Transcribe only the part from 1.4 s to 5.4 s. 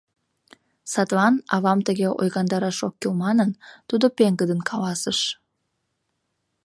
авам тыге ойгандараш ок кӱл манын, тудо пеҥгыдын каласыш: